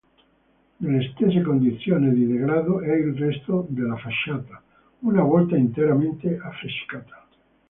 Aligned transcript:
Nelle 0.77 1.11
stesse 1.11 1.43
condizioni 1.43 2.11
di 2.15 2.25
degrado 2.25 2.81
è 2.81 2.91
il 2.91 3.13
resto 3.13 3.67
della 3.69 3.97
facciata, 3.97 4.59
una 5.01 5.21
volta 5.21 5.55
interamente 5.55 6.39
affrescata. 6.41 7.23